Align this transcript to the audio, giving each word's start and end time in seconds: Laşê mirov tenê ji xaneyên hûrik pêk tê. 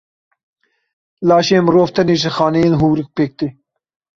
Laşê 1.27 1.57
mirov 1.65 1.89
tenê 1.95 2.15
ji 2.21 2.29
xaneyên 2.35 2.75
hûrik 2.81 3.09
pêk 3.15 3.31
tê. 3.39 3.47